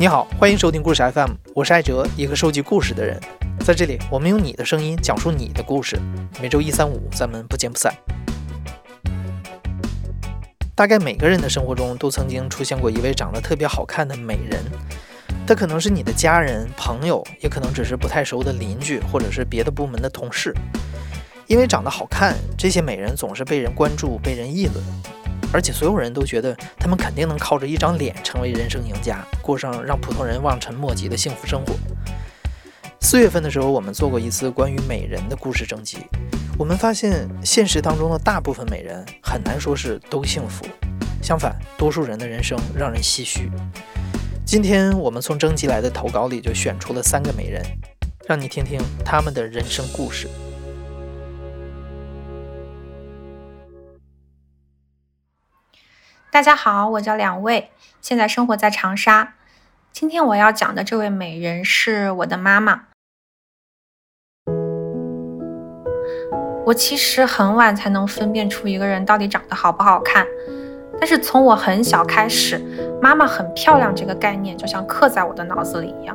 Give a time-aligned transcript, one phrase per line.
[0.00, 3.20] 你好，欢迎收听故事 FM，我是艾哲，一个收集故事的人。
[3.64, 6.00] 在这里，我们用你的声音讲述你的故事。
[6.40, 7.92] 每周一、三、五，咱们不见不散。
[10.76, 14.62] 大概每个人的生活中都曾经出现过一位长得特别好看的美人，
[15.44, 20.54] 她可能是你的家人、朋友，也可能只是不太熟的邻居，或者是别的部门的同事。
[21.48, 24.76] 因为长得好看，这些美人总是被人关注、被人议论。
[25.52, 31.74] 而且所有人都觉得他们肯定能靠着一张脸成为人生赢家，过上让普通人望尘莫及的幸福生活。
[33.00, 35.98] 四月份的时候，我们做过一次关于美人的故事征集，
[36.58, 40.66] 我们发现现实当中的大部分美人很难说是都幸福，
[41.22, 43.50] 相反，多数人的人生让人唏嘘。
[44.44, 47.62] 今天我们从征集来的投稿里就选出了三个美人，
[48.26, 50.28] 让你听听他们的人生故事。
[56.30, 57.70] 大家好，我叫两位，
[58.02, 59.32] 现在生活在长沙。
[59.92, 62.82] 今天我要讲的这位美人是我的妈妈。
[66.66, 70.26] 我其实很晚才能分辨出一个人到底长得好不好看，
[71.00, 72.60] 但是从我很小开始，
[73.00, 76.14] 妈妈很漂亮这个概念就像刻在我的脑子里一样。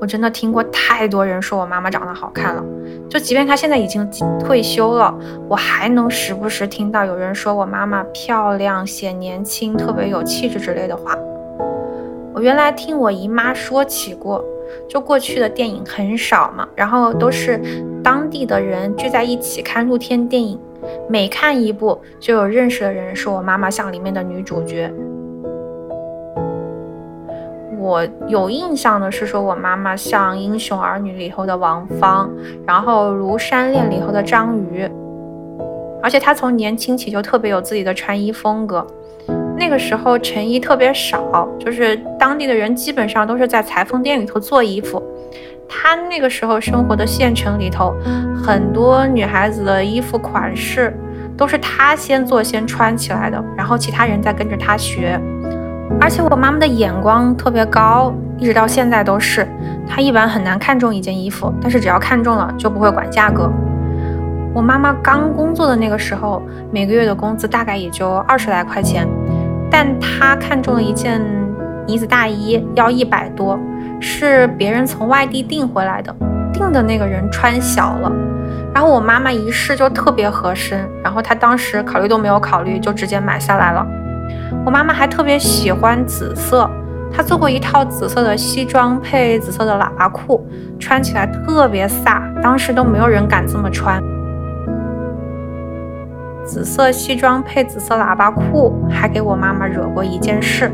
[0.00, 2.64] 我真的听过太多人说我妈妈长得好看了，
[3.08, 4.08] 就即便她现在已经
[4.38, 5.14] 退休了，
[5.48, 11.16] 我还能时不时听到有人说我妈妈漂亮、显年轻、特别有气质之类的话。
[12.32, 14.42] 我原来听我姨妈说起过，
[14.88, 17.60] 就过去的电影很少嘛，然后都是
[18.02, 20.58] 当地的人聚在一起看露天电影，
[21.08, 24.90] 每看一部就有认识的人说我妈妈像里面的女主角。
[27.80, 32.30] 我有印象的是说，我妈妈像《英雄儿女》里头的王芳，
[32.66, 34.86] 然后《庐山恋》里头的张瑜，
[36.02, 38.86] 而且她从年轻起就特别有自己的穿衣风格。
[39.56, 45.02] 那个时候成衣特别少，就是当地的人基本上都是在裁缝店里头做衣服。
[45.66, 47.94] 她那个时候生活的县城里头，
[48.44, 50.94] 很多女孩子的衣服款式
[51.34, 55.18] 都是她先做先穿起来的，然后其他人再跟着她学。
[55.98, 59.46] 而且我妈妈的眼光特别高，一直到现在都是。
[59.88, 63.50] 她一般很难看中一件衣服，但是只要看中了就不会管价格。
[64.54, 66.42] 我妈妈刚工作的那个时候，
[66.72, 69.08] 每个月的工资大概也就二十来块钱，
[69.70, 71.20] 但她看中了一件
[71.86, 73.58] 呢子大衣，要一百多，
[74.00, 76.14] 是别人从外地订回来的，
[76.52, 78.10] 订的那个人穿小了，
[78.74, 83.86] 然后我妈妈一试就特别合身，然后她当时考虑都没有考虑就直接买下来了。
[84.64, 86.68] 我妈妈还特别喜欢紫色，
[87.12, 90.46] 她做过一套紫色的西装配紫色的喇叭裤，
[90.78, 94.02] 穿起来特别飒，当时都没有人敢这么穿。
[96.44, 100.70] 紫色西装配紫色喇叭裤，还给我妈妈惹过一件事。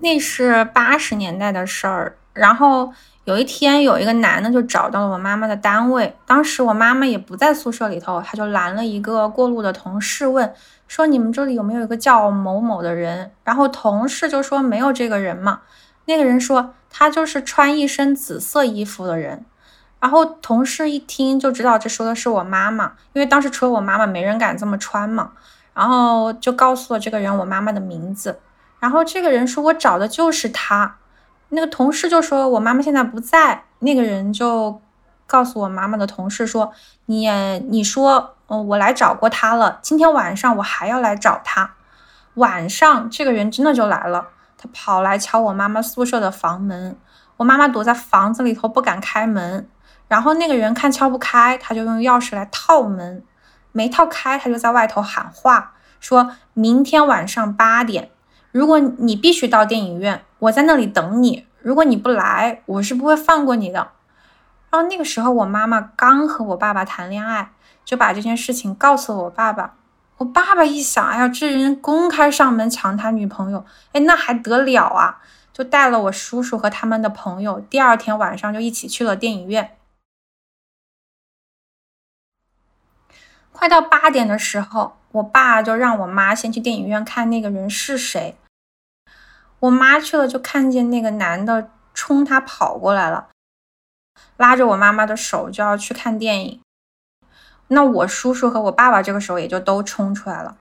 [0.00, 2.92] 那是八十年代的事儿，然后。
[3.24, 6.16] 有一天，有一个男的就找到了我妈妈的单位。
[6.26, 10.52] 当时我妈妈也不在宿舍里头，他就拦了一个过路的同事，问
[10.88, 15.60] 说：“你们这里有没有一个叫某某的人？”然后同事就说：“没有这个人嘛。”
[16.06, 19.44] 那个人说：“他就是穿一身紫色衣服的人。”
[20.00, 25.30] 然后同事一听就知道这说的是我妈妈，因为当时除了我妈妈，没人敢这么穿嘛。
[25.74, 28.40] 然后就告诉了这个人我妈妈的名字。
[28.80, 30.96] 然后这个人说：“我找的就是他。”
[31.54, 34.80] 那个同事就说：“我妈妈现在不在。”那个人就
[35.26, 36.72] 告诉我妈妈的同事说
[37.04, 37.28] ：“你
[37.68, 39.78] 你说，嗯，我来找过他了。
[39.82, 41.74] 今天晚上我还要来找他。
[42.34, 46.96] 晚上这个人真的就来了，他跑来敲我妈妈宿舍的房门。
[47.36, 49.68] 我妈妈躲在房子里头不敢开门。
[50.08, 53.22] 然后那个人看敲不开，他就用钥匙来套门。
[53.72, 58.08] 没套开，他就在外头喊话，说明天晚上八点。”
[58.52, 61.46] 如果你必须到电影院，我在那里等你。
[61.60, 63.92] 如果你不来，我是不会放过你的。
[64.70, 67.52] 然后那个时候，我妈妈刚和我爸爸谈恋爱，
[67.84, 69.76] 就把这件事情告诉了我爸爸。
[70.16, 75.20] 我爸爸一想，哎呀，这人公开上门抢他女朋友，哎，那还得了啊？
[75.52, 79.76] 就带了我叔叔和他们的朋友，第二天晚上就一起去了电影院。
[83.52, 88.36] 快到八点的时候，我爸就让我妈先去电影院看那个人是谁。
[89.62, 93.28] 我妈去了，就看见那个男的冲她跑过来了，
[94.36, 96.60] 拉着我妈妈的手就要去看电影。
[97.68, 100.56] 那我叔叔和我爸爸这个时候也就都冲出来了。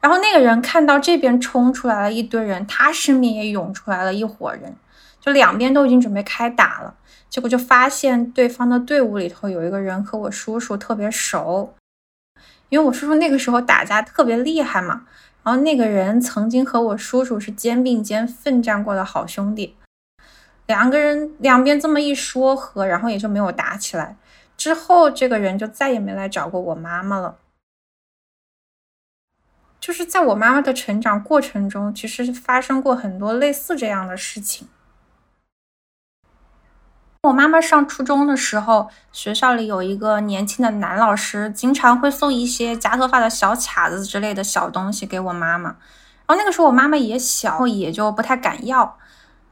[0.00, 4.74] 然后那个人看到这边冲出来了一堆人，他身边也涌出来了一伙人，
[5.20, 6.96] 就两边都已经准备开打了。
[7.30, 11.72] 结果就发现对方的队伍里头有一个人和我叔叔特别熟。
[12.68, 15.06] 因为我叔叔那个时候打架特别厉害嘛。
[15.44, 19.76] 然后那个人曾经和我叔叔是肩并肩奋战过的好兄弟，
[20.66, 24.16] 两个人两边这么一说和，然后也就没有打起来。
[24.56, 27.38] 之后这个人就再也没来找过我妈妈了。
[29.80, 34.68] 就是在我妈妈的成长过程中，其实发生过很多类似这样的事情。
[37.28, 45.76] 我妈妈上初中的时候，学校里有一个年轻的男老师，经常会送一些夹头发的小卡子之类的小东西给我妈妈。
[46.26, 48.98] 然后那个时候我妈妈也小，也就不太敢要。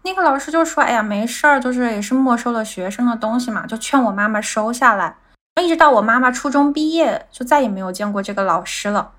[0.02, 5.14] 那个老师就说：“哎呀，没事儿，就是也是没收了学生的东西嘛，就劝我妈妈收下来。”
[5.62, 9.12] 一直到我妈妈初中毕业，就再也没有见过这个老师了。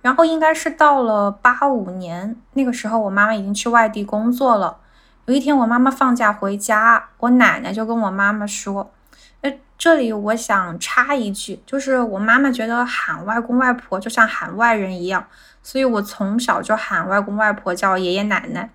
[0.00, 4.78] 然后应该是到了八五年，那个时候我妈妈已经去外地工作了。
[5.26, 8.92] 有一天，我妈妈放假回家，我奶奶就跟我妈妈说
[9.40, 15.26] ：“哎，这里我想插一句，就是我妈妈觉得喊外公外婆就像喊外人一样，
[15.62, 18.68] 所以我从小就喊外公外婆叫爷爷奶奶。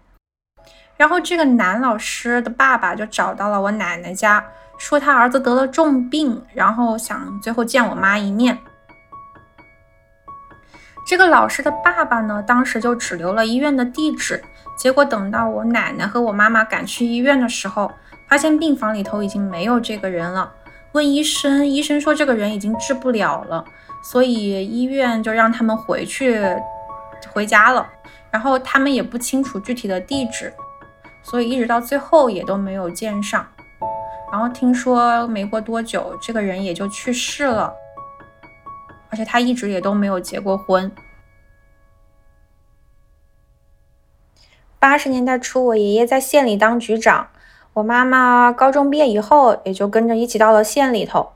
[0.97, 4.43] 然后这个男老师的爸爸就找到了我奶奶家，
[4.79, 8.57] 说他儿子得了重病，然后想最后见我妈一面。
[11.05, 14.43] 这个老师的爸爸呢，当时就只留了医院的地址。”
[14.79, 17.91] 结果等到我奶奶和我妈妈赶去医院的时候，
[18.29, 20.49] 发现病房里头已经没有这个人了。
[20.93, 23.63] 问医生，医生说这个人已经治不了了，
[24.01, 26.41] 所以医院就让他们回去
[27.31, 27.85] 回家了。
[28.31, 30.53] 然后他们也不清楚具体的地址，
[31.21, 33.45] 所以一直到最后也都没有见上。
[34.31, 37.73] 然后听说没过多久，这个人也就去世了，
[39.09, 40.89] 而且他一直也都没有结过婚。
[44.79, 47.27] 八十年代初，我爷爷在县里当局长，
[47.73, 51.31] 我妈妈高中毕业以后也就跟着一起到了县里头。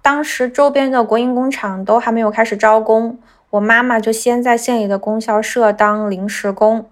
[0.00, 3.18] 当时周边的国营工厂都还没有开始招工，
[3.50, 6.88] 我妈妈就先在县里的供销社当临时工。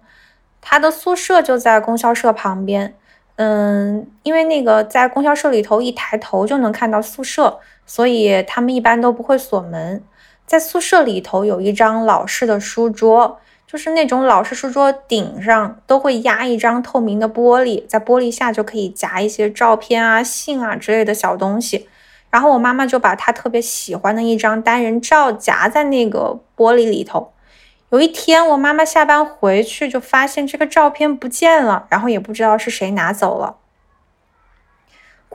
[0.60, 2.94] 她的宿舍就在供销社旁边，
[3.36, 10.04] 嗯，因为那个在供销社里头一抬头就能看到宿舍，所以他们一般都不会锁门。
[10.44, 13.38] 在宿舍里头有一张老式的书桌。
[13.66, 21.88] 就是那种老式书桌顶上都会压一张透明的玻璃，在玻璃下就可以夹一些照片啊、信啊之类的小东西。
[22.30, 27.32] 然后我妈妈就把她特别喜欢的一张单人照夹在那个玻璃里头。
[27.90, 33.56] 有一天，我妈妈下班回去就发现这个照片不见了，然后也不知道是谁拿走了。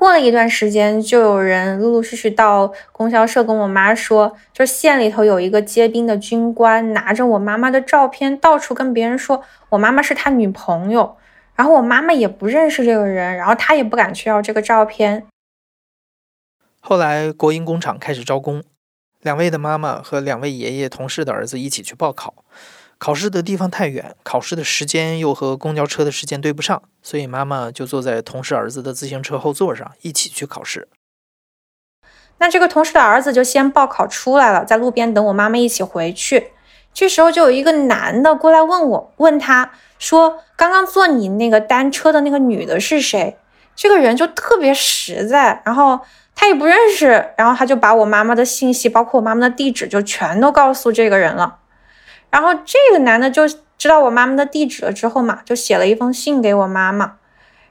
[0.02, 11.16] 过了一段时间，就有人陆陆续续到供销社跟我妈说，就县里头有一个接兵的军官，拿着我妈妈的照片到处跟别人说我妈妈是他女朋友，
[11.54, 15.28] 然后我妈妈也不认识这个人，然后她也不敢去要这个照片。
[16.80, 18.64] 后来国营工厂开始招工，
[19.22, 22.44] 两位的妈妈和两位爷爷同事的儿子一起去报考。
[23.02, 30.88] 考试的地方太远，考试的时间又和公交车的时间对不上，所以妈妈就坐在同事儿子的自行车后座上一起去考试。
[32.38, 36.52] 那这个同事的儿子就先报考出来了，在路边等我妈妈一起回去。
[36.94, 43.36] 这时候就有一个男的过来问我，问他说：“刚刚坐你那个单车的那个女的是谁？”
[43.76, 46.00] 这个人就特别实在，然后
[46.36, 51.58] 他也不认识，然后他就把我妈妈的信息，包括我妈妈的地址，就全都告诉这个人了。
[52.32, 53.48] 然后这个男的就
[53.78, 57.18] 知道我妈妈的地址了之后嘛，就写了一封信给我妈妈。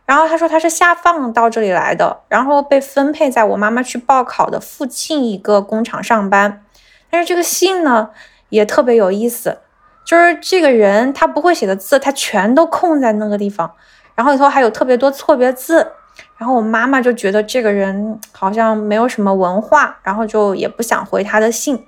[0.05, 6.65] 然后他说他是下放到这里来的，然后被分配在我妈妈去报考的附近一个工厂上班。
[7.11, 8.11] 但是这个信呢
[8.49, 9.59] 也特别有意思，
[10.05, 13.73] 就是这个人他不会写的字，他全都空在那个地方，
[14.15, 15.93] 然后里头还有特别多错别字。
[16.37, 21.87] 然后我妈妈就觉得这个人好像没有什么文化，然后就也不想回他的信。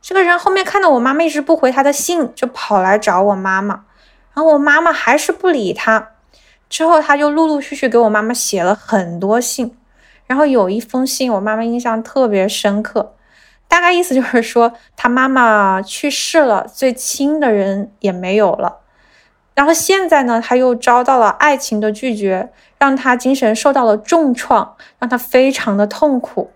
[0.00, 3.84] 这个人后面看到我妈妈一直不回他的信，就跑来找我妈妈，
[4.34, 6.10] 然后我妈妈还是不理他。
[6.68, 9.76] 之后他就陆陆续续给我妈妈写了很多信，
[10.26, 13.14] 然后有一封信我妈妈印象特别深刻，
[13.66, 18.80] 大概意思就是说他妈妈去世了，最亲的人也没有了，
[19.54, 26.50] 然后现在呢他又遭到了爱情的拒绝，让他精神受到了重创，让他非常的痛苦。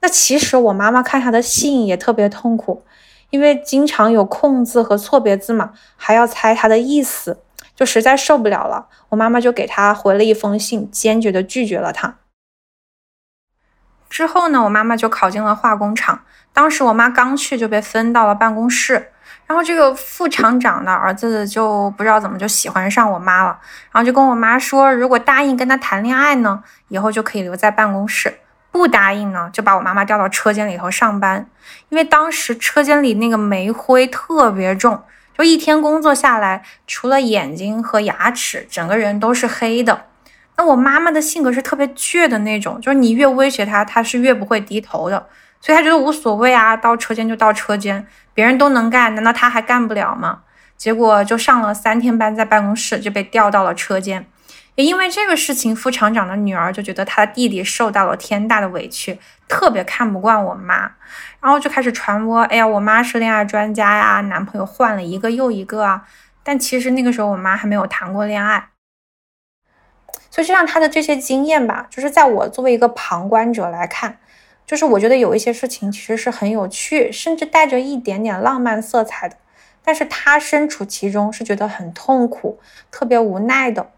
[0.00, 2.84] 那其实我妈妈看他的信也特别痛苦，
[3.28, 7.42] 因为经常有空字和错别字嘛，还要猜他的意思，
[7.76, 8.88] 就实在受不了了。
[9.10, 12.16] 我妈妈就给他回了一封信，坚决的拒绝了他。
[14.08, 16.22] 之后呢，我妈妈就考进了化工厂。
[16.52, 19.12] 当时我妈刚去就被分到了办公室，
[19.46, 23.56] 然后这个副厂长的儿子就不知道怎么就喜欢上我妈了，
[23.92, 28.40] 然后就跟我妈说，如果答应跟他谈恋爱呢，以后就可以留在办公室。
[28.70, 31.46] 不答应呢，就把我妈妈调到车间里头上班。
[31.88, 35.02] 因为当时车间里那个煤灰特别重，
[35.36, 40.06] 就一天工作下来，除了眼睛和牙齿，整个人都是黑的。
[40.56, 45.26] 那我妈妈的性格是特别倔的那种，就是你越威胁她，她是越不会低头的。
[45.60, 50.40] 所以她觉得无所谓啊，到车间就到车间，别人都能干，难道她还干不了吗？
[50.76, 54.26] 结果就上了三天班，在办公室就被调到了车间。
[54.76, 60.92] 也因为这个事情，副厂长的女儿就觉得她的弟弟受到了天大的委屈，特别看不惯我妈，
[61.40, 66.06] 然后就开始传播：哎呀，我妈是恋爱专家呀，男朋友换了一个又一个啊。
[66.42, 68.70] 但其实那个时候我妈还没有谈过恋爱，
[70.30, 74.18] 所以就像她的这些经验吧，就是在我作为一个旁观者来看，
[74.66, 79.36] 就是我觉得有一些事情其实是很有趣，甚至带着一点点浪漫色彩的。
[79.84, 82.58] 但是她身处其中是觉得很痛苦、
[82.90, 83.90] 特别无奈的。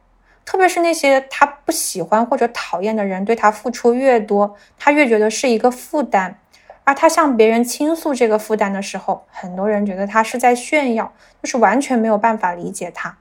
[0.45, 6.39] 特别是那些他不喜欢或者讨厌的人，对他付出越多，他越觉得是一个负担。
[6.85, 13.17] 而他向别人倾诉这个负担的时候，很多人觉得他是在炫耀，就是完全没有办法理解他。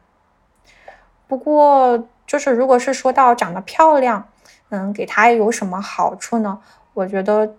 [1.27, 4.27] 不过，就是如果是说到长得漂亮，
[4.69, 6.59] 嗯，给他有什么好处呢？
[6.95, 7.53] 我觉得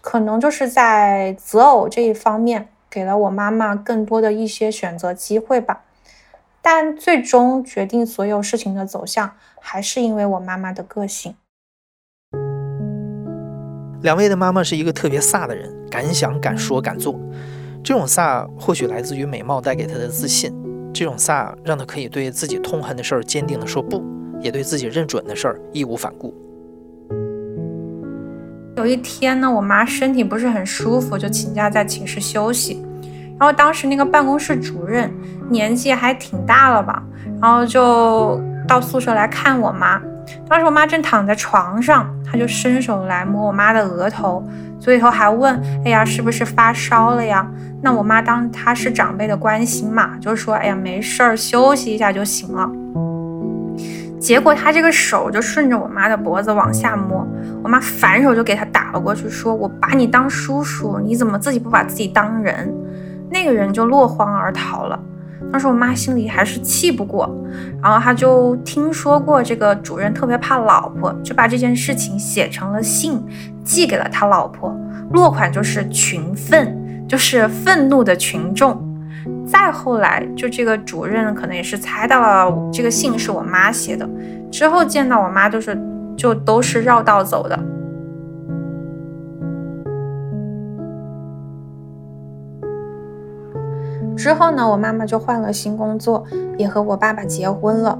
[0.00, 5.82] 可能就是在择偶这一方面，给了我妈妈更多的一些选择机会吧。
[6.70, 11.34] 但最终决定所有事情的走向，还是因为我妈妈的个性。
[14.02, 17.18] 两位的妈妈是一个特别飒的人，敢想敢说敢做。
[17.82, 20.52] 这种飒或许来自于美貌带给她的自信，
[20.92, 24.04] 这种飒让她可以对自己痛恨的事儿坚定的说不，
[24.38, 26.34] 也对自己认准的事儿义无反顾。
[28.76, 32.84] 有一天呢，我妈身体不是很舒服，就请假在寝室休息。
[33.40, 35.10] 然后当时那个办公室主任
[35.50, 37.02] 年纪还挺大了吧，
[37.40, 40.00] 然后就到宿舍来看我妈。
[40.46, 44.46] 当时我妈正躺在床上，他就伸手来摸我妈的额头，
[44.78, 47.46] 最后还问：“哎呀，是不是发烧了呀？”
[47.80, 52.70] 那我妈当他是长辈的关心嘛，就说：“哎呀，没事儿，休息一下就行了。”
[54.20, 57.26] 结果他这个手就顺着我妈的脖子往下摸，
[57.62, 62.70] 我妈反手就给他打了过去，说：“我把你当叔叔，你怎么自己不把自己当人？”
[63.30, 64.98] 那个人就落荒而逃了。
[65.50, 67.28] 当时我妈心里还是气不过，
[67.82, 73.22] 然后她就听说过这个主任特别怕老婆，就把这件事情写成了信，
[73.64, 74.76] 寄给了他老婆。
[75.12, 78.84] 落款就是群愤，就是愤怒的群众。
[79.46, 84.06] 再后来，就这个主任可能也是猜到了这个信是我妈写的，
[84.50, 85.78] 之后见到我妈都是
[86.14, 87.58] 就都是绕道走的。
[94.18, 96.24] 之后呢，我妈妈就换了新工作，
[96.58, 97.96] 也和我爸爸结婚了。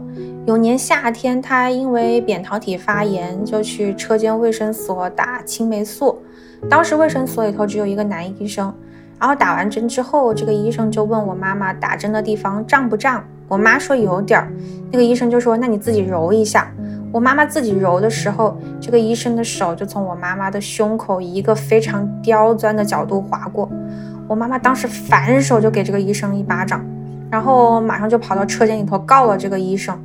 [0.46, 6.20] 有年夏天，她因为扁桃体发炎，就去车间卫生所打青霉素。
[6.68, 8.74] 当时卫生所里头只有一个男医生，
[9.20, 13.22] 然后打完针之后，这个医生就问我妈妈打针的地方胀不胀？
[13.46, 14.52] 我妈说有点儿。
[14.90, 16.68] 那个医生就说：“那你自己揉一下。”
[17.12, 23.70] 我妈妈自己揉的时候，这个医生的手就从我妈妈的胸口一个非常刁钻的角度划过。
[24.28, 26.84] 我妈妈当时反手就给这个医生一巴掌，
[27.30, 29.98] 然后马上就跑到车间里头告了这个医生。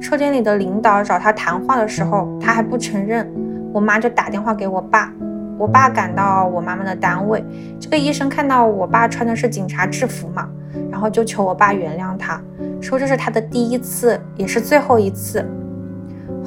[0.00, 3.30] 车间里的领导找他谈话的时候，他还不承认。
[3.72, 5.12] 我妈就打电话给我爸，
[5.58, 7.44] 我爸赶到我妈妈的单位。
[7.78, 10.48] 这个医生看到我爸穿的是警察制服嘛，
[10.90, 12.40] 然后就求我爸原谅他，
[12.80, 15.44] 说这是他的第一次，也是最后一次。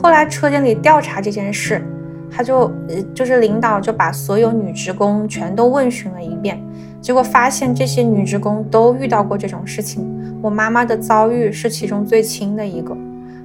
[0.01, 1.81] 后来车间里调查这件事，
[2.29, 6.61] 他就呃就是领导就把所有女职工全都问询了一遍。
[7.01, 12.95] 结果发现这些女职工都遇到过这种事情，我妈妈的遭遇是其中最轻的一个。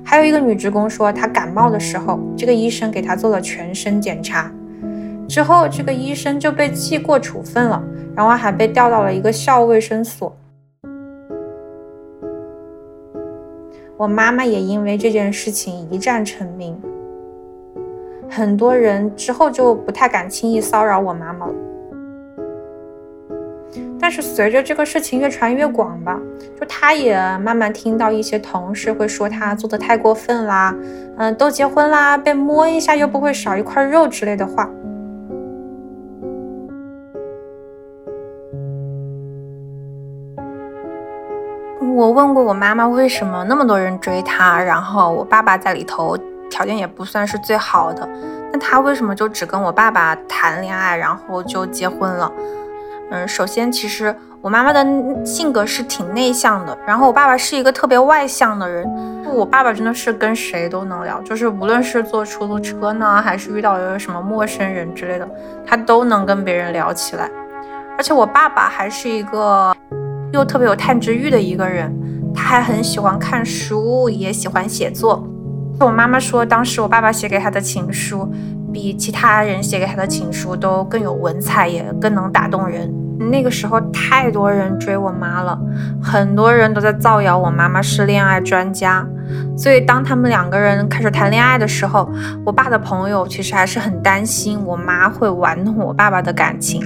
[0.04, 4.52] 还有一个女职工说，她感冒的时候，这个医生给她做了全身检查，
[5.26, 7.82] 之后这个医生就被记过处分了，
[8.14, 10.36] 然后还被调到了一个校卫生所。
[13.96, 16.78] 我妈妈也因为这件事情一战成名，
[18.28, 21.54] 很多人之后就不太敢轻易骚扰我妈妈了。
[24.06, 26.16] 但是随着这个事情越传越广吧，
[26.60, 30.72] 就他也慢慢听到一些同事会说他做的太过分啦，
[31.18, 34.70] 嗯，都结婚啦，被摸一下又不会少一块肉之类的话。
[41.96, 46.16] 我问过我妈妈为什么那么多人追她，然后我爸爸在里头
[46.48, 48.08] 条件也不算是最好的，
[48.52, 52.30] 那他为什么就只跟我爸爸谈恋爱，然后就结婚了？
[53.10, 54.84] 嗯，首先其实我妈妈的
[55.24, 58.86] 性格是挺内向的，然后我爸爸是一个特别外向的人。
[59.32, 65.28] 我爸爸真的是跟谁都能聊，就是无论是坐出租车呢，还是遇到有什么陌生人之类的，
[65.66, 67.28] 他都能跟别人聊起来。
[67.98, 69.76] 而且我爸爸还是一个
[70.32, 71.94] 又特别有探知欲的一个人，
[72.34, 75.22] 他还很喜欢看书，也喜欢写作。
[75.80, 78.26] 我妈妈说，当时我爸爸写给他的情书，
[78.72, 82.90] 比其他人写给他的情书都更有文采，也更能打动人。
[83.18, 85.58] 那个时候太多人追我妈了，
[86.02, 89.06] 很多人都在造谣我妈妈是恋爱专家。
[89.56, 92.08] 所以当他们两个人开始谈恋爱的时候，
[92.44, 96.80] 我爸的朋友其实还是很担心我妈会玩弄我爸爸的感情，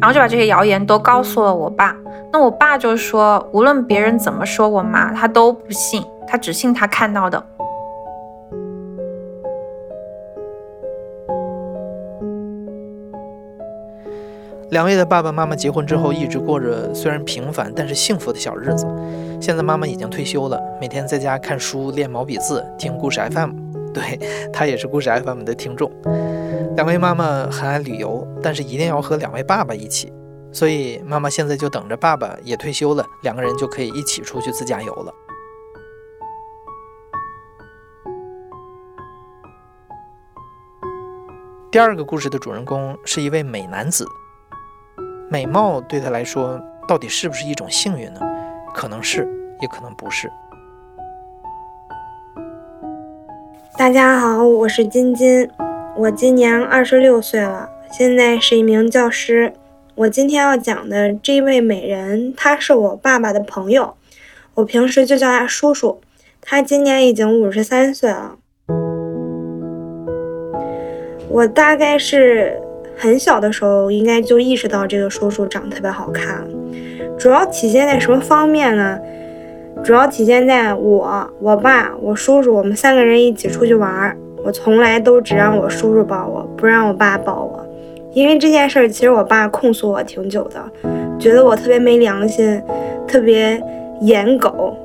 [0.00, 1.96] 然后就把这些谣言都告诉了我爸。
[2.32, 6.02] 那我爸就说，无论别人怎么说我妈，他都不信。
[6.26, 7.44] 他只信他看到的。
[14.74, 18.84] 两位的爸爸妈妈结婚之后，一直过着虽然平凡但是幸福的小日子。
[19.40, 23.52] 现在妈妈已经退休了，每天在家看书、练毛笔字、听故事 FM。
[23.94, 24.18] 对
[24.52, 25.88] 她也是故事 FM 的听众。
[26.74, 30.12] 两位妈妈很爱旅游，但是一定要和两位爸爸一起。
[30.50, 35.14] 所以妈妈现在就等着爸爸也退休了，两个人就可以一起出去自驾游了。
[41.70, 44.04] 第二个故事的主人公是一位美男子，
[45.34, 48.20] 美貌对他来说到底是不是一种幸运呢？
[48.72, 49.26] 可能是，
[49.60, 50.30] 也可能不是。
[53.76, 55.50] 大家好，我是金金，
[55.96, 59.52] 我今年二十六岁了，现在是一名教师。
[59.96, 63.96] 我今天要讲的这位美人，他是我爸爸的朋友，
[64.54, 66.00] 我平时就叫他叔叔。
[66.40, 68.36] 他今年已经五十三岁了。
[71.28, 72.62] 我大概是
[72.96, 76.44] 很小的时候，应该就意识到这个叔叔长得特别好看。
[77.18, 78.98] 主要体现在什么方面呢？
[79.82, 87.66] 主要体现在我、我爸、我叔叔，我们三个人一起出去玩，我从来都只让我叔叔抱我，不让我爸抱我。
[88.12, 90.64] 因为这件事儿，其实我爸控诉我挺久的，
[91.18, 92.62] 觉得我特别没良心，
[93.06, 93.60] 特别
[94.00, 94.76] 颜狗。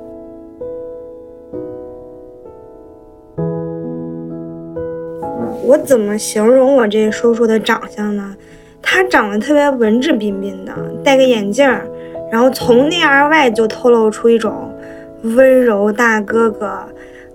[5.70, 8.36] 我怎么形容我这叔叔的长相呢？
[8.82, 11.86] 他长得特别文质彬彬的，戴个眼镜儿，
[12.32, 14.74] 然后从内而外就透露出一种
[15.22, 16.80] 温柔大哥哥，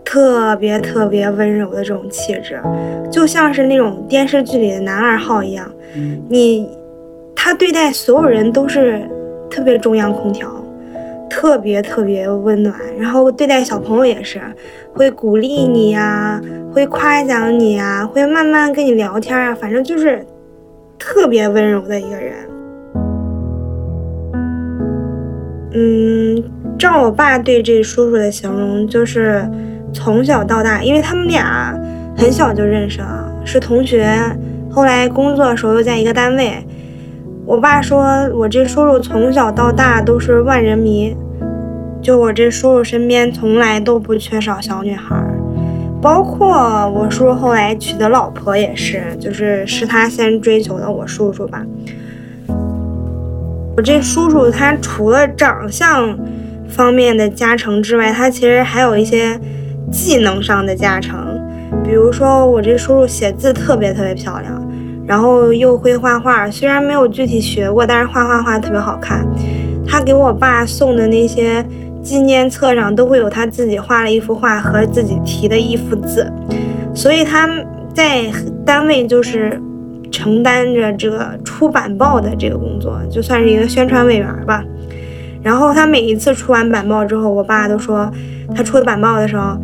[0.05, 2.61] 特别特别温柔的这种气质，
[3.09, 5.71] 就像是那种电视剧里的男二号一样。
[6.29, 6.69] 你，
[7.37, 9.01] 他对待所有人都是
[9.49, 10.51] 特别中央空调，
[11.35, 14.41] 特别特别温暖，然后对待小朋友也是，
[14.93, 16.41] 会鼓励你呀。
[16.73, 20.25] 会夸奖你啊，会慢慢跟你聊天啊，反正就是
[20.97, 22.35] 特别温柔的一个人。
[25.73, 26.45] 嗯，
[26.79, 29.45] 照我爸对这叔叔的形容，就是
[29.93, 31.77] 从小到大，因为他们俩
[32.17, 34.09] 很小就认识了，是同学，
[34.71, 36.65] 后来工作的时候又在一个单位。
[37.45, 41.15] 我爸说我这叔叔从小到大都是万人迷，
[42.05, 45.17] 就我这叔叔身边从来都不缺少小女孩。
[46.03, 51.65] 包括我叔叔后来娶的老婆也是，就是是他先追求的我叔叔吧。
[53.75, 56.15] 我这叔叔他除了长相
[56.69, 59.41] 方面的加成之外，他其实还有一些
[59.91, 61.41] 技能上的加成。
[61.83, 64.63] 比如说我这叔叔写字特别特别漂亮，
[65.07, 69.27] 然后又会画画，虽然没有具体学过，但是画画画特别好看。
[69.87, 71.65] 他给我爸送的那些。
[72.05, 76.31] 纪念册上都会有他自己画了一幅画和自己题的一幅字，
[76.95, 77.49] 所以他
[77.95, 78.31] 在
[78.65, 79.59] 单位就是
[80.13, 84.63] 承担着这个出版报的这个工作，就算是一个宣传委员吧。
[85.43, 88.11] 然后他每一次出完版报之后，我爸都说
[88.55, 89.57] 他出的版报的时候，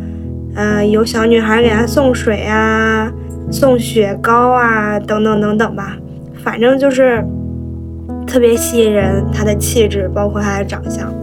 [0.55, 3.11] 呃，有小女孩给他送水啊，
[3.51, 5.95] 送雪糕啊，等等等等吧，
[6.43, 7.23] 反正就是
[8.25, 11.13] 特别吸引人，他的气质包括他的长相。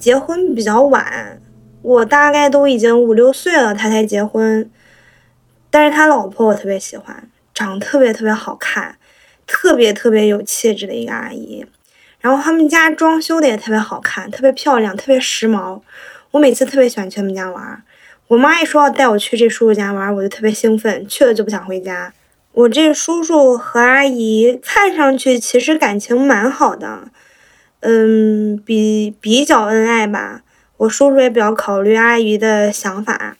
[0.00, 1.40] 结婚比较晚，
[1.82, 4.68] 我大概都已经五六岁了，他才结婚。
[5.70, 8.96] 但是他老婆我特别喜欢，长得特别特别好看，
[9.46, 11.66] 特别特别有气质的一个阿姨。
[12.18, 15.80] 然后他们家装修的也特别好看，特别漂亮，特别时髦。
[16.30, 17.82] 我每次特别喜欢去他们家玩。
[18.28, 22.12] 我妈一说要带我去这叔叔家玩，我就特别兴奋，去了就不想回家。
[22.52, 27.08] 我这叔叔和阿姨看上去其实感情蛮好的。
[27.80, 30.42] 嗯，比比较恩爱吧。
[30.78, 33.36] 我叔叔也比较考虑阿姨的想法。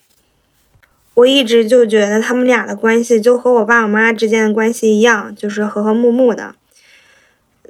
[1.14, 6.54] 我一直就觉得他们俩的关系就和我爸我妈之间的关系一样，就是和和睦睦的。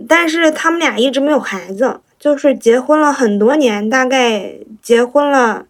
[0.09, 5.67] 但是他们俩一直没有孩子，就是结婚了很多年，大概结婚了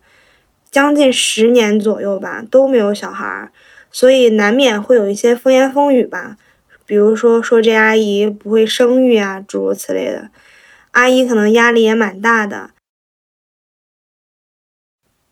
[0.70, 3.50] 将近十年左右吧，都没有小孩，
[3.90, 6.36] 所以难免会有一些风言风语吧。
[6.84, 10.28] 比如说说这阿姨不会生育啊，诸如此类的。
[10.92, 12.70] 阿姨可能压力也蛮大的。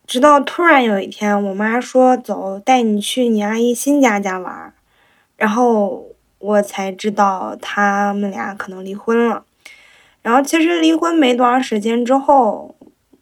[0.07, 4.73] 直到突然有一天，我妈说：“走，带你去你阿姨新家家玩。”
[5.37, 6.07] 然后
[6.39, 9.45] 我才知道他们俩可能离婚了。
[10.21, 12.75] 然后其实离婚没多长时间之后，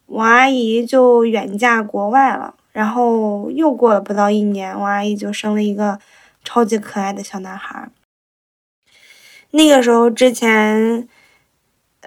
[0.06, 2.56] 我阿姨就远嫁国外了。
[2.72, 6.00] 然后又过了不到一年，我阿姨就生了一个
[6.44, 7.90] 超级可爱的小男孩。
[9.52, 11.08] 那个时候之前，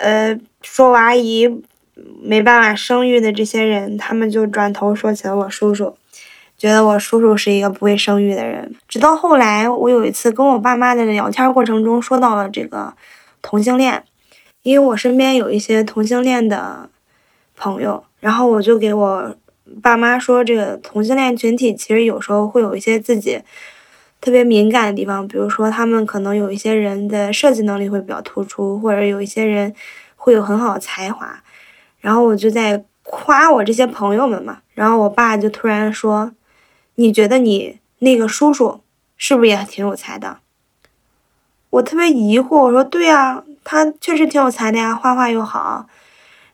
[0.01, 1.63] 呃，说我阿姨。
[2.23, 5.95] 没办法生育的这些人，他们就转头说起了我叔叔，
[6.57, 8.75] 觉得我叔叔是一个不会生育的人。
[8.89, 12.95] 直到后来，我有一次跟我爸妈的聊天过程中说到了这个
[13.43, 14.03] 同性恋，
[14.63, 16.89] 因为我身边有一些同性恋的
[17.55, 19.37] 朋友，然后我就给我
[19.83, 23.43] 爸妈说，这个同性恋群体其实有时候会有一些自己
[24.21, 29.75] 特别敏感的地方，比如说他们可能有一些人的设计能力会比较突出，或者有一些人
[30.17, 31.43] 会有很好的才华。
[32.01, 36.33] 然后我就在夸我这些朋友们嘛，然后我爸就突然说
[36.97, 38.81] ：“你觉得你那个叔叔
[39.17, 40.39] 是不是也挺有才的？”
[41.71, 45.87] 我特别疑惑，我说：“对呀，他确实挺有才的呀，画画又好，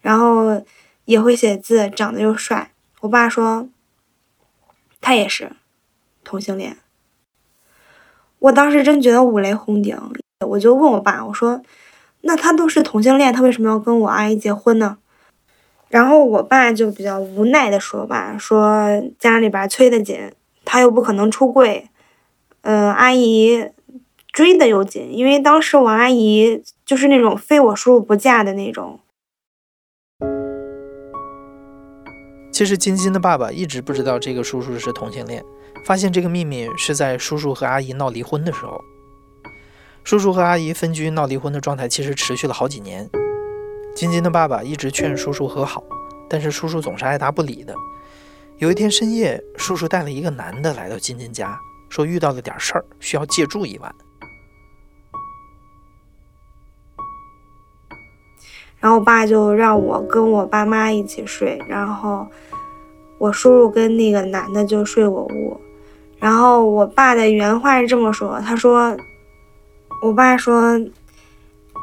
[0.00, 0.62] 然后
[1.04, 2.70] 也会写字，长得又帅。”
[3.02, 3.68] 我爸说
[5.00, 5.52] ：“他也是
[6.22, 6.76] 同性恋。”
[8.38, 9.96] 我当时真觉得五雷轰顶，
[10.46, 11.60] 我就问我爸：“我说，
[12.22, 14.98] 那他都是同性恋，他为什么要跟我阿姨结婚呢？”
[15.88, 20.32] 然后我爸就比较无奈的说吧，说家里边催得紧，
[20.64, 21.88] 他又不可能出柜，
[22.62, 23.70] 嗯，阿姨
[24.32, 28.98] 追的又紧，因为当时我阿姨就是那种非我叔叔不嫁的那种。
[32.52, 35.44] 其实金金的爸爸一直不知道这个叔叔是同性恋，
[35.86, 38.84] 发现这个秘密是在叔叔和阿姨闹离婚的时候。
[40.02, 43.08] 叔叔和阿姨分居闹离婚的状态其实持续了好几年。
[43.94, 45.84] 金金的爸爸一直劝叔叔和好，
[46.28, 47.72] 但是叔叔总是爱答不理的。
[48.58, 51.56] 有一天深夜，叔叔带了一个男的来到金金家，
[51.88, 53.94] 说遇到了点事儿，需要借住一晚。
[58.80, 62.26] 然后我爸就让我跟我爸妈一起睡，然后
[63.18, 65.60] 我叔叔跟那个男的就睡我屋。
[66.18, 68.96] 然后我爸的原话是这么说：“他说，
[70.02, 70.80] 我爸说。”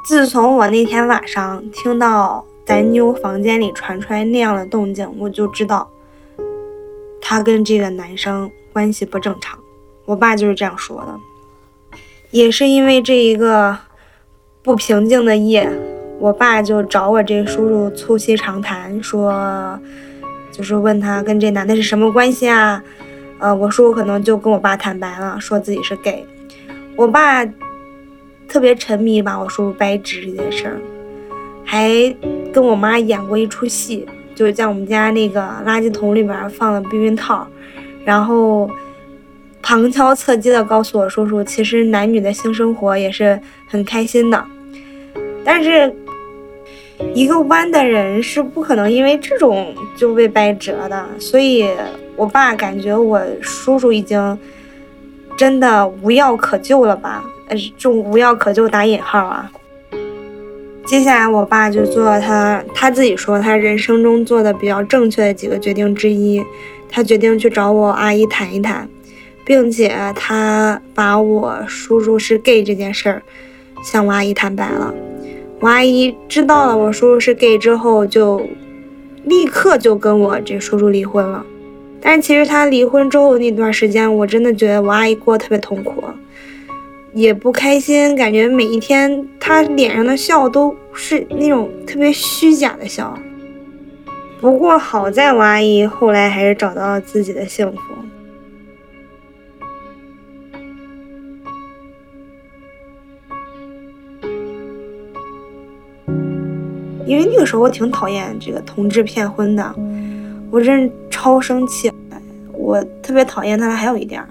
[0.05, 5.89] 自从我那天晚上听到咱妞房间里传出来那样的动静，我就知道
[7.21, 9.57] 他跟这个男生关系不正常。
[10.03, 11.17] 我爸就是这样说的。
[12.31, 13.77] 也是因为这一个
[14.61, 15.71] 不平静的夜，
[16.19, 19.79] 我爸就找我这叔叔促膝长谈，说
[20.51, 22.83] 就是问他跟这男的是什么关系啊？
[23.43, 26.25] 呃，我叔叔可能就跟我爸坦白了，说自己是 gay。
[26.95, 27.45] 我爸。
[28.45, 30.77] 特别沉迷把我叔叔掰直这件事儿，
[31.65, 31.89] 还
[32.53, 37.47] 跟我妈演过一出戏，就是在我们家那个垃圾桶里边放了避孕套，
[38.05, 38.69] 然后
[39.63, 44.45] 旁敲侧击的告诉我叔叔，其实男女的性生活也是很开心的。
[45.43, 45.91] 但是
[47.15, 51.67] 一个弯的人是不可能因为这种就被掰折的，所以
[52.15, 54.37] 我爸感觉我叔叔已经
[55.37, 57.23] 真的无药可救了吧。
[57.47, 59.51] 呃，这种无药可救打引号啊。
[60.85, 66.43] 接下来，我爸就做了他他自己说他人生中做的比较正确的几个决定之一，
[66.89, 68.87] 他决定去找我阿姨谈一谈，
[69.45, 73.21] 并且他把我叔叔是 gay 这件事儿
[73.83, 74.93] 向我阿姨坦白了。
[75.61, 78.45] 我阿姨知道了我叔叔是 gay 之后，就
[79.23, 81.45] 立刻就跟我这叔叔离婚了。
[82.05, 86.03] 但其实他离婚之后那段时间，我真的觉得我阿姨过得特别痛苦。
[87.13, 93.17] 也不开心，感觉每一天他脸上的笑都是那种特别虚假的笑。
[94.41, 97.79] 不过好在我阿姨后来还是找到了自己的幸福。
[107.05, 109.75] 因为那个时候我挺讨厌这个同志骗婚的，
[110.53, 111.91] 我真超生气。
[112.53, 114.23] 我特别讨厌他的还有一点。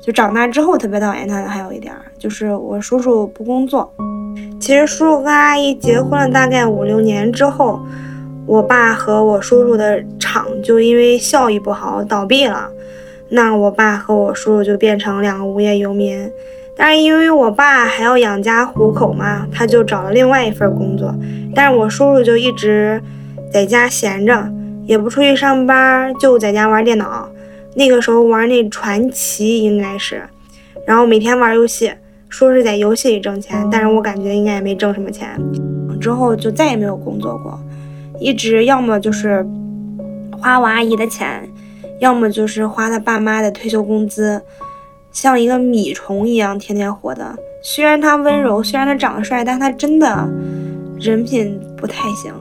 [0.00, 3.92] 就长大之后特别讨厌他的还有一点，就是我叔叔不工作，
[4.58, 7.78] 其实叔叔跟阿姨结婚了大概五六年之后，
[8.46, 12.70] 我爸和我叔叔的厂就因为效益不好倒闭了，
[13.28, 16.32] 那我爸和我叔叔就变成两个无业游民。
[16.74, 21.14] 但是因为我爸还要养家糊口嘛，他就找了另外一份工作。
[21.54, 23.00] 但是我叔叔就一直
[23.52, 24.50] 在家闲着，
[24.86, 27.28] 也不出去上班，就在家玩电脑。
[27.74, 30.22] 那个时候玩那传奇应该是，
[30.86, 31.92] 然后每天玩游戏，
[32.28, 35.28] 说是在游戏里挣钱，但是我感觉应该也没挣什么钱。
[36.00, 37.58] 之后就再也没有工作过，
[38.20, 39.46] 一直要么就是
[40.32, 41.48] 花我阿姨的钱，
[42.00, 44.42] 要么就是花他爸妈的退休工资。
[45.12, 47.36] 像一个米虫一样天天活的。
[47.62, 50.28] 虽然他温柔，虽然他长得帅，但他真的
[50.98, 52.32] 人品不太行。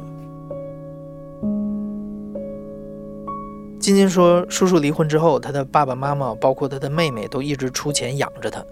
[3.82, 8.63] 晶晶说，叔叔离婚之后，他的爸爸妈妈，包括他的妹妹，都一直出钱养着他。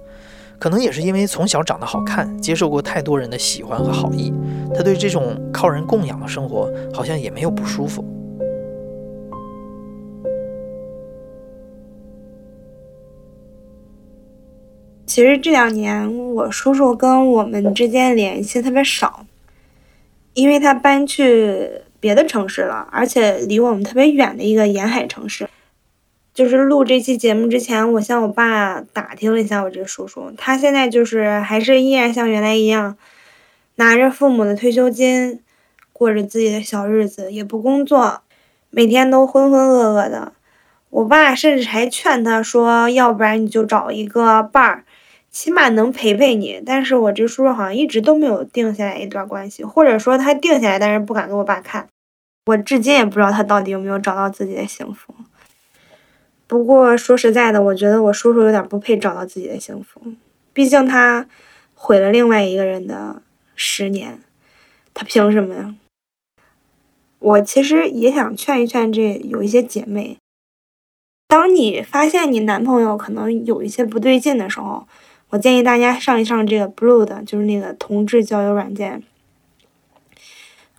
[0.60, 4.32] 可能也是因为从小长得好看，接受过太多人的喜欢和好意，
[4.76, 8.06] 他对这种靠人供养的生活，好像也没有不舒服。
[15.08, 19.26] 其实这两年我叔叔跟我们之间联系特别少，
[20.36, 21.68] 因为他搬去
[22.00, 25.48] 别的城市了，而且离我们特别远的一个沿海城市。
[26.34, 32.96] 就是录这期节目之前，我向我爸打听了一下我这叔叔，他现在就是还是依然像原来一样，
[33.76, 35.42] 拿着父母的退休金，
[35.92, 38.22] 过着自己的小日子，也不工作，
[38.70, 40.32] 每天都浑浑噩噩的。
[40.92, 44.84] 我爸甚至还劝他说：“要不然你就找一个伴儿。”
[45.32, 51.88] 起码能陪陪你，但是我这叔叔好像一直都没有定下来一段关系，或者说他定下来，但是不敢给我爸看。
[52.48, 55.14] 我至今也不知道他到底有没有找到自己的幸福。
[56.48, 60.02] 不过说实在的，我觉得我叔叔有点不配找到自己的幸福，
[60.52, 61.28] 毕竟他
[61.76, 63.22] 毁了另外一个人的
[63.56, 64.20] 十年，
[64.96, 65.76] 他凭什么呀？
[67.20, 70.18] 我其实也想劝一劝这有一些姐妹，
[71.28, 74.88] 当你发现你男朋友可能有一些不对劲的时候。
[75.32, 79.04] 我建议大家上一上这个 Blue 的，就是那个同志交友软件。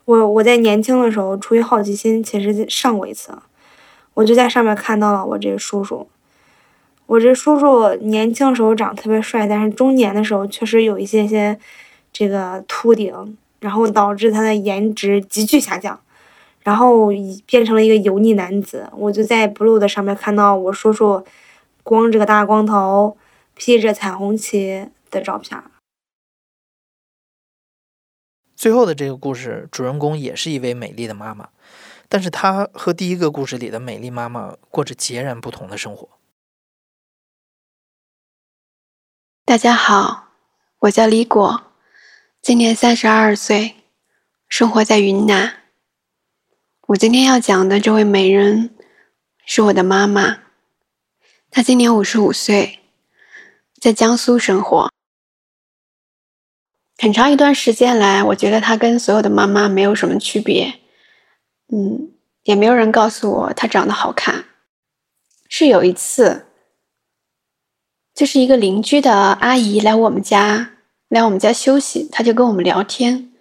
[0.04, 3.32] 我我在年轻的时候出于好奇心，其实上过一次，
[4.14, 6.08] 我就在上面看到了我这叔叔。
[7.06, 11.56] 我这叔叔年轻时候长得特别帅，但是中年的时候确实有一些些
[12.12, 16.00] 这个秃顶，然后导致他的颜值急剧下降，
[16.64, 17.10] 然后
[17.46, 18.88] 变成了一个油腻男子。
[18.96, 21.24] 我就在 Blue 的上面看到我叔叔
[21.84, 23.16] 光着个大光头。
[23.62, 25.62] 披着彩虹旗的照片。
[28.56, 31.50] 最后的这个故事，主人公也是一位美丽的妈妈，
[32.08, 36.08] 但是她和第一个故事里的美丽妈妈过着截然不同的生活。
[39.44, 40.28] 大家好，
[40.78, 41.74] 我叫李果，
[42.40, 43.76] 今年三十二岁，
[44.48, 45.64] 生活在云南。
[46.86, 48.74] 我今天要讲的这位美人
[49.44, 50.44] 是我的妈妈，
[51.50, 52.79] 她今年五十五岁。
[53.80, 54.92] 在江苏生活，
[56.98, 60.80] 很长一段时间来，我觉得她跟所有的妈妈没有什么区别。
[61.72, 62.12] 嗯，
[62.42, 64.44] 也没有人告诉我她长得好看。
[65.48, 66.48] 是有一次，
[68.14, 70.72] 就是一个邻居的阿姨来我们家，
[71.08, 73.32] 来我们家休息，她就跟我们聊天，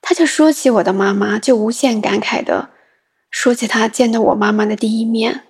[0.00, 2.70] 她就说起我的妈妈，就无限感慨的
[3.30, 5.44] 说起她见到我妈妈的第一面。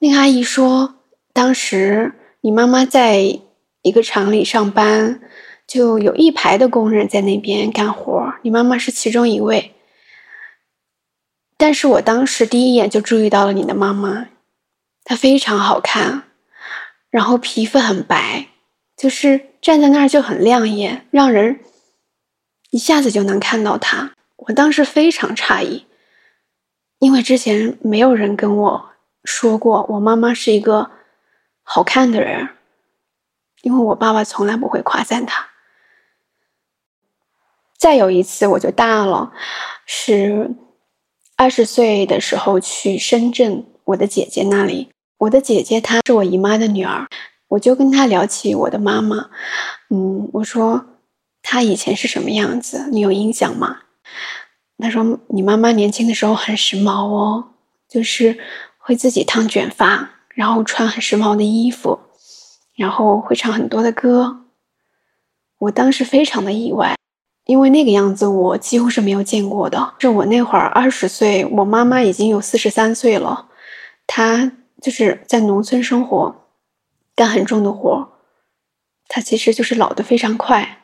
[0.00, 0.96] 那个阿姨说，
[1.32, 2.12] 当时。
[2.46, 3.40] 你妈妈在
[3.82, 5.20] 一个厂里上班，
[5.66, 9.74] 就有一排的工人在那边干活，你妈妈是其中一位。
[11.56, 14.28] 但是我当时第一眼就注意到了你的妈妈，
[15.02, 16.22] 她非常好看，
[17.10, 18.46] 然后皮肤很白，
[18.96, 21.58] 就是站在那儿就很亮眼，让人
[22.70, 24.12] 一下子就能看到她。
[24.36, 25.84] 我当时非常诧异，
[27.00, 28.90] 因为之前没有人跟我
[29.24, 30.92] 说过，我妈妈是一个。
[31.68, 32.48] 好看的人，
[33.62, 35.48] 因为我爸爸从来不会夸赞他。
[37.76, 39.32] 再有一次，我就大了，
[39.84, 40.54] 是
[41.36, 44.90] 二十岁的时候去深圳我的姐姐那里。
[45.18, 47.08] 我的姐姐她是我姨妈的女儿，
[47.48, 49.28] 我就跟她聊起我的妈妈。
[49.90, 50.86] 嗯，我说
[51.42, 53.80] 她以前是什么样子，你有印象吗？
[54.78, 57.52] 她说你妈妈年轻的时候很时髦哦，
[57.88, 58.38] 就是
[58.78, 60.10] 会自己烫卷发。
[60.36, 61.98] 然后穿很时髦的衣服，
[62.74, 64.44] 然后会唱很多的歌。
[65.56, 66.94] 我当时非常的意外，
[67.46, 69.94] 因为那个样子我几乎是没有见过的。
[69.98, 73.48] 是我那会儿二十岁，我妈妈已经有四十三岁了，
[74.06, 76.44] 她就是在农村生活，
[77.14, 78.12] 干很重的活，
[79.08, 80.82] 她其实就是老得非常快。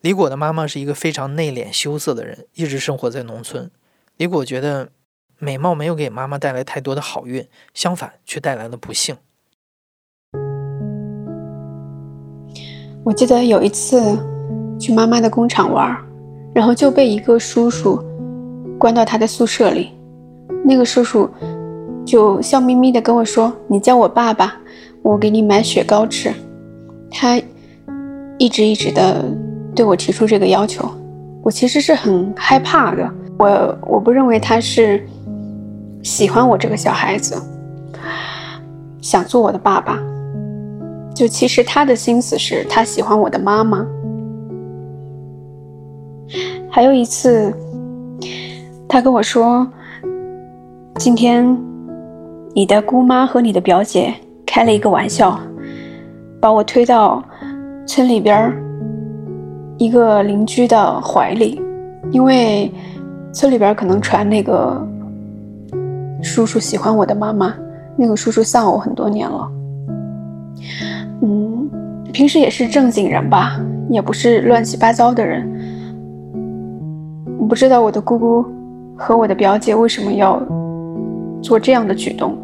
[0.00, 3.70] 李果的妈妈是一个非常内敛羞涩的人，一直生活在农村。
[4.16, 4.92] 李果觉得
[5.44, 9.14] 美貌没有给妈妈带来太多的好运，相反却带来了不幸。
[13.04, 14.18] 我记得有一次
[14.80, 15.94] 去妈妈的工厂玩，
[16.54, 18.02] 然后就被一个叔叔
[18.78, 19.92] 关到他的宿舍里。
[20.64, 21.28] 那个叔叔
[22.06, 24.56] 就笑眯眯的跟我说：“你叫我爸爸，
[25.02, 26.32] 我给你买雪糕吃。”
[27.12, 27.38] 他
[28.38, 29.22] 一直一直的。
[29.76, 30.88] 对我提出这个要求，
[31.42, 33.12] 我其实是很害怕的。
[33.40, 35.04] 我我不认为他是
[36.04, 37.34] 喜欢我这个小孩子，
[39.00, 39.98] 想做我的爸爸。
[41.14, 43.84] 就其实他的心思是他喜欢我的妈妈。
[46.70, 47.52] 还有一次，
[48.88, 49.66] 他跟我说，
[50.96, 51.58] 今天
[52.54, 54.14] 你的姑妈和你的表姐
[54.44, 55.40] 开了一个玩笑，
[56.40, 57.22] 把我推到
[57.86, 58.52] 村里边。
[59.76, 61.60] 一个邻居的怀里，
[62.12, 62.72] 因为
[63.32, 64.80] 村里边可能传那个
[66.24, 67.54] 叔叔喜欢我的妈妈，
[67.96, 69.48] 那个叔叔丧偶很多年了。
[71.22, 71.70] 嗯，
[72.12, 73.60] 平时也是正经人吧，
[73.90, 75.46] 也不是乱七八糟的人。
[77.38, 78.44] 我不知道我的姑姑
[78.96, 80.42] 和我的表姐为什么要
[81.42, 82.38] 做这样的举动，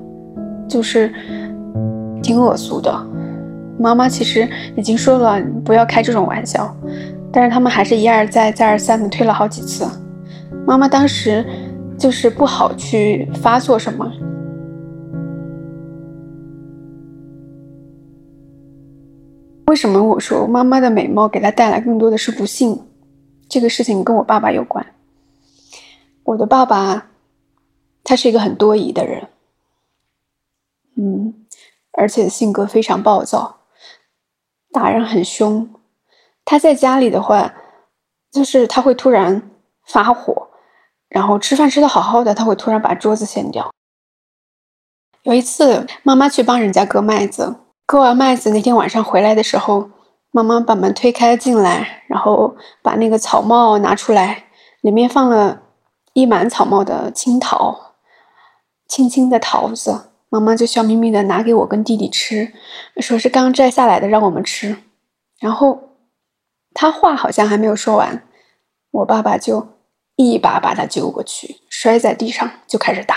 [0.69, 1.11] 就是
[2.23, 2.95] 挺恶俗的。
[3.79, 6.73] 妈妈其实已经说了不要开这种玩笑。
[7.33, 9.87] 但是他们还是一而再、再而三的推了好几次。
[10.66, 11.47] 妈妈当时
[12.01, 14.11] 就是不好去发作什么。
[19.67, 22.87] 为什么我说妈妈的美貌给她带来更多的是不幸？
[23.51, 24.95] 这个事情跟我爸爸有关。
[26.25, 27.11] 我的爸爸，
[28.03, 29.29] 他是一个很多疑的人，
[30.97, 31.35] 嗯，
[31.93, 33.61] 而且性格非常暴躁，
[34.73, 35.69] 打人很凶。
[36.45, 37.53] 他在家里的话，
[38.31, 39.51] 就是他会突然
[39.85, 40.50] 发火，
[41.11, 43.70] 然后吃饭吃的好好的，他会突然把桌子掀掉。
[45.25, 49.90] 有一次，妈妈去帮人家割麦子，割完麦子那天晚上回来的时候，
[50.31, 54.44] 妈妈把门推开进来，然后把那个草帽拿出来，
[54.81, 55.61] 里面放了
[56.14, 57.94] 一满草帽的青桃，
[58.88, 62.53] 青青的桃子，妈妈就笑眯眯的拿给我跟弟弟吃，
[62.96, 64.77] 说是刚摘下来的，让我们吃，
[65.40, 65.90] 然后。
[66.73, 68.23] 他话好像还没有说完，
[68.92, 69.66] 我爸爸就
[70.28, 73.16] 一把把他揪过去，摔在地上就开始打。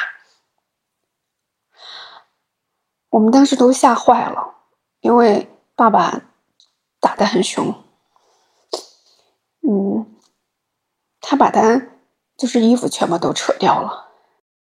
[3.10, 4.56] 我们当时都吓坏了，
[5.02, 6.22] 因为爸爸
[7.00, 7.74] 打得很凶。
[9.62, 10.18] 嗯，
[11.20, 11.82] 他把他
[12.38, 14.12] 就是衣服全部都扯掉了。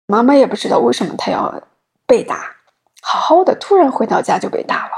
[0.06, 1.64] 妈妈也不知道为什么他要
[2.06, 2.58] 被打，
[3.02, 4.92] 好好的突然回到家就被打了。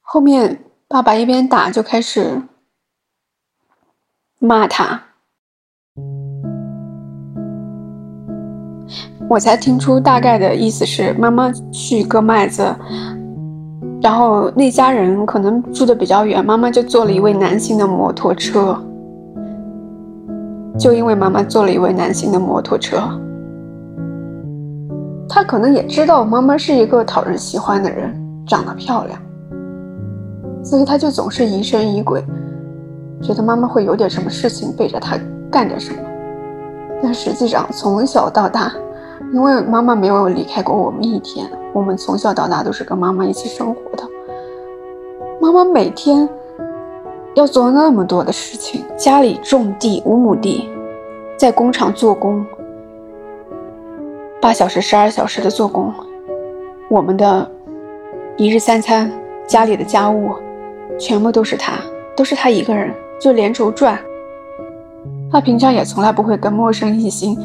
[0.00, 2.42] 后面爸爸一边打就开始。
[4.40, 5.07] 骂他，
[9.28, 12.64] 我才听出大概的意思是妈妈去割麦子，
[14.00, 18.78] 然后那家人可能住的比较远，妈妈就坐了一位男性的摩托车，
[20.78, 22.98] 就因为妈妈坐了一位男性的摩托车，
[25.28, 28.14] 他可能也知道妈妈是一个讨人喜欢的人，
[28.46, 29.20] 长得漂亮，
[30.62, 32.24] 所以他就总是疑神疑鬼。
[33.20, 35.18] 觉得妈妈会有点什么事情背着他
[35.50, 35.98] 干点什么，
[37.02, 38.72] 但实际上从小到大，
[39.32, 44.02] 因为妈妈没有离开过我们一天，我们从小到大都是跟妈妈一起生活的。
[45.40, 46.28] 妈妈每天
[47.34, 50.68] 要做那么多的事情，家里种地五亩地，
[51.36, 52.44] 在工厂做工，
[54.40, 55.92] 八小时、十二小时的做工，
[56.88, 57.48] 我们的
[58.36, 59.10] 一日三餐、
[59.46, 60.32] 家里的家务，
[60.98, 61.74] 全部都是她，
[62.16, 62.92] 都是她一个人。
[63.20, 63.98] 就连轴转，
[65.30, 67.38] 他平常也从来不会跟陌生异性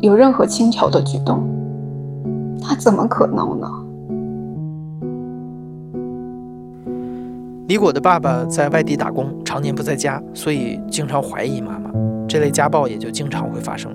[0.00, 1.42] 有任何轻佻的举动，
[2.62, 3.66] 他怎么可能呢？
[7.66, 11.90] 李果的爸爸在外地打工，常年不在家，所以经常怀疑妈妈，
[12.28, 13.90] 这类家暴也就经常会发生。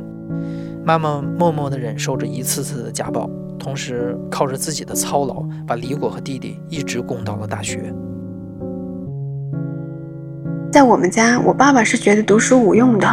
[0.83, 7.93] 妈妈默默地忍受着一次次的家暴，同时靠着自己的操劳，把李果和弟弟一直供到了大学。
[10.71, 13.07] 在我们家，我爸爸是觉得读书无用的，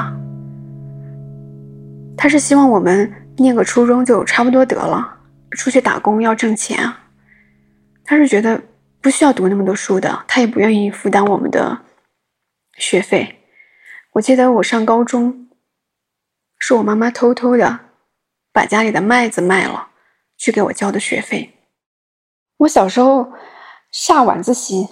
[2.16, 5.18] 他是希望我们念个初中就差不多得了，
[5.52, 6.92] 出去打工要挣钱。
[8.04, 8.62] 他是觉得
[9.00, 11.80] 不需要读那么多书的，他也不愿意负担我们的
[12.76, 13.40] 学费。
[14.12, 15.48] 我记得我上高中，
[16.58, 17.80] 是我妈妈偷偷的
[18.52, 19.88] 把家里的麦子卖了，
[20.36, 21.54] 去给我交的学费。
[22.58, 23.32] 我小时候
[23.90, 24.88] 下晚自习。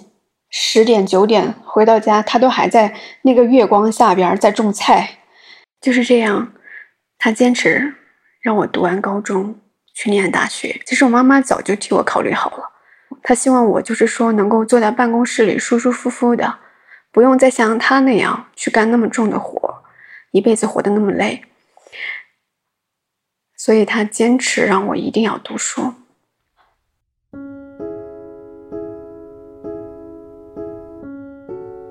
[0.53, 5.19] 十点九点回到家，他都还在那个月光下边在种菜。
[5.79, 6.51] 就是这样，
[7.23, 7.93] 他坚持
[8.41, 9.55] 让我读完高中
[9.93, 10.81] 去念大学。
[10.87, 12.63] 其实我妈妈早就替我考虑好了，
[13.21, 16.57] 她希望我就是说能够坐在办公室里舒舒服服的，
[17.11, 19.83] 不用再像他那样去干那么重的活，
[20.31, 21.43] 一辈子活得那么累。
[23.55, 25.93] 所以他坚持让我一定要读书。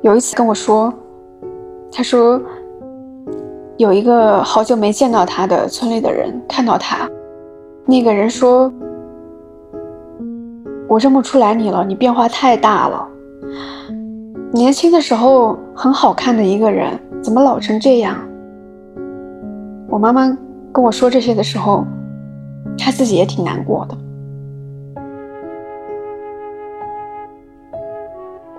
[0.02, 0.92] 有一次跟我说，
[1.92, 2.42] 他说。
[3.80, 7.08] 有一个好久没见到他的村里的人看到他，
[7.86, 8.70] 那个人说
[10.86, 13.08] ：“我认不出来你了，你变化太大了。
[14.52, 18.18] 年轻的时候很好看的一个人，怎么老成这样？”
[19.88, 20.28] 我妈妈
[20.70, 21.86] 跟我说这些的时候，
[22.76, 23.96] 她自己也挺难过的。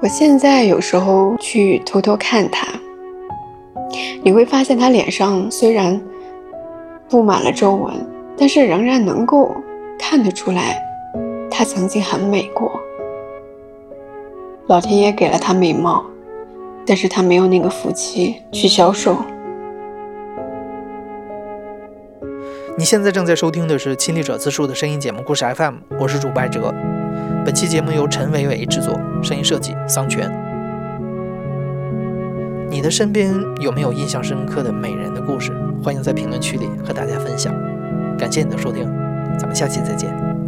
[0.01, 2.67] 我现在有时候去偷偷看他。
[4.23, 6.01] 你会发现，他脸上虽然
[7.09, 7.93] 布满了皱纹，
[8.37, 9.55] 但是仍然能够
[9.99, 10.81] 看得出来，
[11.49, 12.71] 他曾经很美过。
[14.67, 16.05] 老天爷给了他美貌，
[16.85, 19.17] 但是他没有那个福气去销售。
[22.77, 26.73] 你现在正在收听的是《亲历者自述》的声音节目《故事 FM》，我是主播哲。
[27.43, 30.50] 本期节目由陈伟伟制作，声音设计桑泉。
[32.71, 35.51] 你的身边有没有印象深刻的美人的故事？
[35.83, 37.53] 欢迎在评论区里和大家分享。
[38.17, 38.85] 感谢你的收听，
[39.37, 40.40] 咱们下期再见。